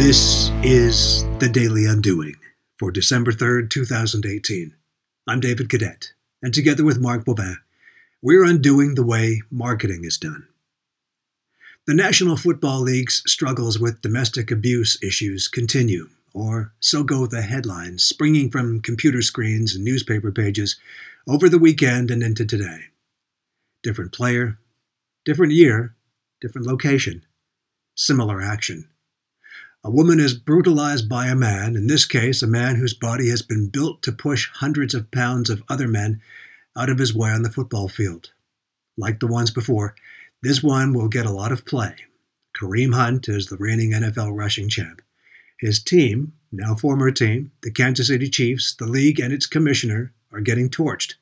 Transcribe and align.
This 0.00 0.48
is 0.62 1.24
The 1.40 1.48
Daily 1.52 1.84
Undoing 1.84 2.36
for 2.78 2.90
December 2.90 3.32
3rd, 3.32 3.68
2018. 3.68 4.74
I'm 5.26 5.40
David 5.40 5.68
Cadet, 5.68 6.14
and 6.42 6.54
together 6.54 6.82
with 6.82 6.98
Mark 6.98 7.26
Bobin, 7.26 7.58
we're 8.22 8.42
undoing 8.42 8.94
the 8.94 9.04
way 9.04 9.42
marketing 9.50 10.06
is 10.06 10.16
done. 10.16 10.48
The 11.86 11.92
National 11.92 12.38
Football 12.38 12.80
League's 12.80 13.22
struggles 13.26 13.78
with 13.78 14.00
domestic 14.00 14.50
abuse 14.50 14.98
issues 15.02 15.48
continue, 15.48 16.08
or 16.32 16.72
so 16.80 17.04
go 17.04 17.26
the 17.26 17.42
headlines 17.42 18.02
springing 18.02 18.50
from 18.50 18.80
computer 18.80 19.20
screens 19.20 19.74
and 19.74 19.84
newspaper 19.84 20.32
pages 20.32 20.80
over 21.28 21.46
the 21.46 21.58
weekend 21.58 22.10
and 22.10 22.22
into 22.22 22.46
today. 22.46 22.84
Different 23.82 24.12
player, 24.12 24.56
different 25.26 25.52
year, 25.52 25.94
different 26.40 26.66
location, 26.66 27.26
similar 27.94 28.40
action. 28.40 28.88
A 29.82 29.90
woman 29.90 30.20
is 30.20 30.34
brutalized 30.34 31.08
by 31.08 31.28
a 31.28 31.34
man, 31.34 31.74
in 31.74 31.86
this 31.86 32.04
case, 32.04 32.42
a 32.42 32.46
man 32.46 32.76
whose 32.76 32.92
body 32.92 33.30
has 33.30 33.40
been 33.40 33.68
built 33.68 34.02
to 34.02 34.12
push 34.12 34.50
hundreds 34.56 34.94
of 34.94 35.10
pounds 35.10 35.48
of 35.48 35.62
other 35.70 35.88
men 35.88 36.20
out 36.76 36.90
of 36.90 36.98
his 36.98 37.14
way 37.14 37.30
on 37.30 37.42
the 37.42 37.50
football 37.50 37.88
field. 37.88 38.30
Like 38.98 39.20
the 39.20 39.26
ones 39.26 39.50
before, 39.50 39.94
this 40.42 40.62
one 40.62 40.92
will 40.92 41.08
get 41.08 41.24
a 41.24 41.32
lot 41.32 41.50
of 41.50 41.64
play. 41.64 41.96
Kareem 42.54 42.94
Hunt 42.94 43.26
is 43.26 43.46
the 43.46 43.56
reigning 43.56 43.92
NFL 43.92 44.36
rushing 44.36 44.68
champ. 44.68 45.00
His 45.58 45.82
team, 45.82 46.34
now 46.52 46.74
former 46.74 47.10
team, 47.10 47.52
the 47.62 47.70
Kansas 47.70 48.08
City 48.08 48.28
Chiefs, 48.28 48.74
the 48.74 48.86
league, 48.86 49.18
and 49.18 49.32
its 49.32 49.46
commissioner 49.46 50.12
are 50.30 50.42
getting 50.42 50.68
torched. 50.68 51.14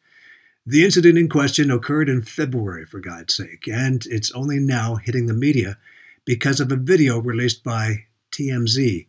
The 0.66 0.84
incident 0.84 1.16
in 1.16 1.28
question 1.28 1.70
occurred 1.70 2.08
in 2.08 2.22
February, 2.22 2.86
for 2.86 2.98
God's 2.98 3.34
sake, 3.34 3.68
and 3.68 4.04
it's 4.06 4.32
only 4.32 4.58
now 4.58 4.96
hitting 4.96 5.26
the 5.26 5.32
media 5.32 5.78
because 6.24 6.58
of 6.58 6.72
a 6.72 6.76
video 6.76 7.20
released 7.20 7.62
by 7.62 8.06
TMZ. 8.32 9.06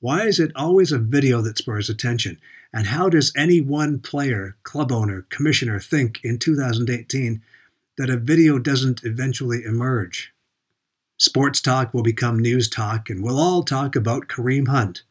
Why 0.00 0.26
is 0.26 0.38
it 0.38 0.52
always 0.54 0.92
a 0.92 0.98
video 0.98 1.40
that 1.42 1.58
spurs 1.58 1.88
attention? 1.88 2.40
And 2.72 2.88
how 2.88 3.08
does 3.08 3.32
any 3.36 3.60
one 3.60 3.98
player, 3.98 4.56
club 4.62 4.92
owner, 4.92 5.26
commissioner 5.30 5.80
think 5.80 6.20
in 6.22 6.38
2018 6.38 7.42
that 7.96 8.10
a 8.10 8.16
video 8.16 8.58
doesn't 8.58 9.04
eventually 9.04 9.64
emerge? 9.64 10.32
Sports 11.16 11.60
talk 11.60 11.92
will 11.92 12.04
become 12.04 12.38
news 12.38 12.70
talk, 12.70 13.10
and 13.10 13.24
we'll 13.24 13.40
all 13.40 13.64
talk 13.64 13.96
about 13.96 14.28
Kareem 14.28 14.68
Hunt. 14.68 15.02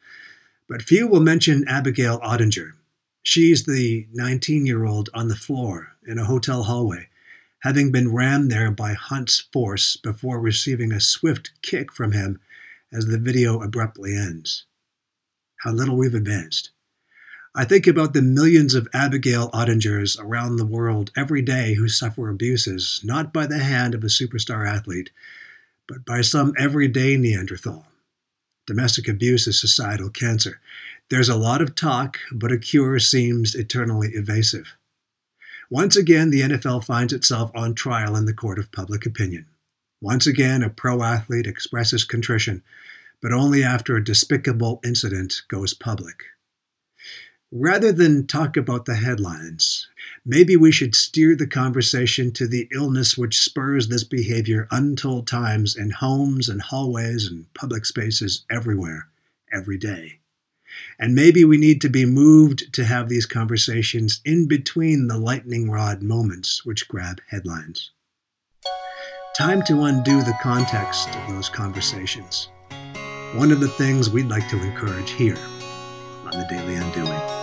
But 0.69 0.81
few 0.81 1.05
will 1.07 1.19
mention 1.19 1.67
Abigail 1.67 2.19
Ottinger. 2.19 2.73
She's 3.23 3.65
the 3.65 4.07
19 4.13 4.65
year 4.65 4.85
old 4.85 5.09
on 5.13 5.27
the 5.27 5.35
floor 5.35 5.97
in 6.07 6.17
a 6.17 6.25
hotel 6.25 6.63
hallway, 6.63 7.09
having 7.63 7.91
been 7.91 8.13
rammed 8.13 8.49
there 8.49 8.71
by 8.71 8.93
Hunt's 8.93 9.47
force 9.51 9.97
before 9.97 10.39
receiving 10.39 10.93
a 10.93 11.01
swift 11.01 11.51
kick 11.61 11.91
from 11.91 12.13
him 12.13 12.39
as 12.93 13.07
the 13.07 13.17
video 13.17 13.61
abruptly 13.61 14.15
ends. 14.15 14.65
How 15.61 15.71
little 15.71 15.97
we've 15.97 16.13
advanced. 16.13 16.71
I 17.55 17.65
think 17.65 17.87
about 17.87 18.13
the 18.13 18.21
millions 18.21 18.75
of 18.75 18.87
Abigail 18.93 19.49
Ottingers 19.49 20.19
around 20.19 20.57
the 20.57 20.65
world 20.65 21.11
every 21.17 21.41
day 21.41 21.73
who 21.73 21.89
suffer 21.89 22.29
abuses, 22.29 23.01
not 23.03 23.33
by 23.33 23.47
the 23.47 23.57
hand 23.59 23.95
of 23.95 24.03
a 24.03 24.07
superstar 24.07 24.69
athlete, 24.69 25.09
but 25.87 26.05
by 26.05 26.21
some 26.21 26.53
everyday 26.59 27.17
Neanderthal. 27.17 27.87
Domestic 28.67 29.07
abuse 29.07 29.47
is 29.47 29.59
societal 29.59 30.09
cancer. 30.09 30.59
There's 31.09 31.29
a 31.29 31.35
lot 31.35 31.61
of 31.61 31.73
talk, 31.73 32.19
but 32.31 32.51
a 32.51 32.59
cure 32.59 32.99
seems 32.99 33.55
eternally 33.55 34.09
evasive. 34.09 34.75
Once 35.69 35.95
again, 35.95 36.29
the 36.29 36.41
NFL 36.41 36.83
finds 36.83 37.11
itself 37.11 37.49
on 37.55 37.73
trial 37.73 38.15
in 38.15 38.25
the 38.25 38.33
court 38.33 38.59
of 38.59 38.71
public 38.71 39.05
opinion. 39.05 39.47
Once 40.01 40.27
again, 40.27 40.61
a 40.61 40.69
pro 40.69 41.01
athlete 41.01 41.47
expresses 41.47 42.03
contrition, 42.03 42.63
but 43.21 43.33
only 43.33 43.63
after 43.63 43.95
a 43.95 44.03
despicable 44.03 44.79
incident 44.83 45.41
goes 45.47 45.73
public. 45.73 46.23
Rather 47.51 47.93
than 47.93 48.27
talk 48.27 48.57
about 48.57 48.85
the 48.85 48.95
headlines, 48.95 49.87
maybe 50.25 50.57
we 50.57 50.71
should 50.71 50.93
steer 50.93 51.33
the 51.33 51.47
conversation 51.47 52.31
to 52.33 52.45
the 52.45 52.67
illness 52.73 53.17
which 53.17 53.39
spurs 53.39 53.87
this 53.87 54.03
behavior 54.03 54.67
untold 54.69 55.25
times 55.25 55.75
in 55.75 55.91
homes 55.91 56.49
and 56.49 56.61
hallways 56.63 57.25
and 57.25 57.51
public 57.53 57.85
spaces 57.85 58.45
everywhere, 58.51 59.07
every 59.51 59.77
day. 59.77 60.19
And 60.99 61.15
maybe 61.15 61.45
we 61.45 61.57
need 61.57 61.79
to 61.81 61.89
be 61.89 62.05
moved 62.05 62.73
to 62.73 62.83
have 62.83 63.07
these 63.07 63.25
conversations 63.25 64.19
in 64.25 64.47
between 64.47 65.07
the 65.07 65.17
lightning 65.17 65.71
rod 65.71 66.03
moments 66.03 66.65
which 66.65 66.89
grab 66.89 67.21
headlines. 67.29 67.91
Time 69.37 69.61
to 69.61 69.83
undo 69.83 70.23
the 70.23 70.35
context 70.41 71.09
of 71.09 71.27
those 71.27 71.47
conversations. 71.47 72.49
One 73.35 73.51
of 73.51 73.59
the 73.59 73.67
things 73.67 74.09
we'd 74.09 74.29
like 74.29 74.49
to 74.49 74.59
encourage 74.59 75.11
here 75.11 75.37
on 76.25 76.31
the 76.31 76.47
Daily 76.49 76.73
Undoing. 76.73 77.36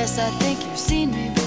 Yes, 0.00 0.18
I 0.18 0.30
think 0.38 0.64
you've 0.64 0.78
seen 0.78 1.10
me 1.10 1.28
before. 1.28 1.39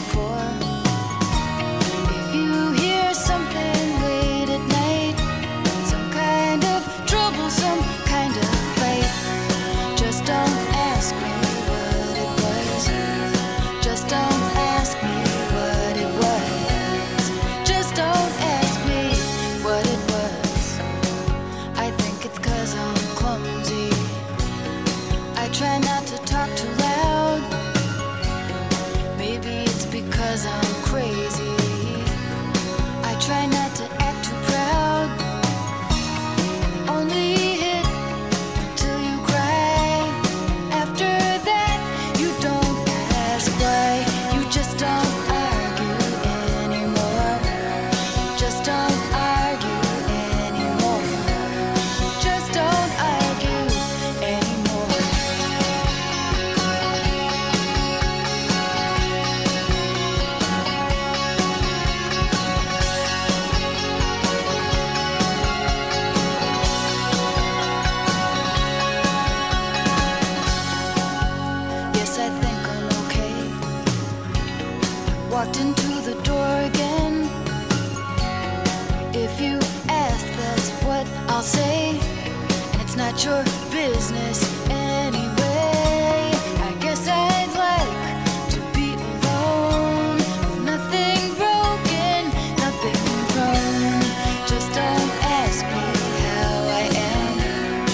Not 83.13 83.25
your 83.25 83.43
business 83.69 84.41
anyway. 84.71 86.31
I 86.67 86.75
guess 86.79 87.07
I'd 87.07 87.53
like 87.53 88.49
to 88.49 88.59
be 88.73 88.95
alone. 88.95 90.17
with 90.17 90.63
Nothing 90.65 91.21
broken, 91.37 92.21
nothing 92.57 93.01
wrong. 93.37 94.01
Just 94.47 94.73
don't 94.73 95.11
ask 95.41 95.63
me 95.63 95.85
how 96.25 96.53
I 96.73 96.85
am. 97.13 97.85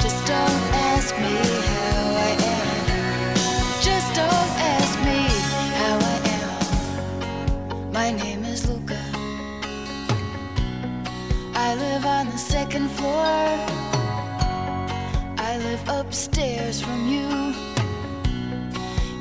Just 0.00 0.24
don't 0.28 0.64
ask 0.94 1.12
me 1.18 1.36
how 1.74 2.02
I 2.28 2.32
am. 2.54 2.86
Just 3.82 4.14
don't 4.14 4.52
ask 4.78 4.94
me 5.00 5.26
how 5.80 5.98
I 5.98 6.18
am. 6.38 7.92
My 7.92 8.12
name 8.12 8.44
is 8.44 8.68
Luka. 8.70 9.02
I 11.56 11.74
live 11.74 12.06
on 12.06 12.26
the 12.26 12.38
second 12.38 12.88
floor 12.92 13.87
live 15.86 16.06
upstairs 16.06 16.80
from 16.80 17.08
you. 17.08 17.28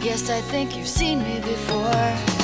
Yes, 0.02 0.30
I 0.30 0.42
think 0.42 0.76
you've 0.76 0.88
seen 0.88 1.20
me 1.24 1.40
before. 1.40 2.37